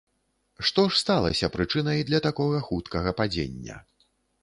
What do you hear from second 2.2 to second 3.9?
такога хуткага падзення?